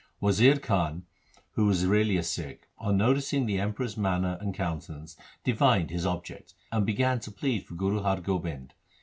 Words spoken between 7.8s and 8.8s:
Har Gobind.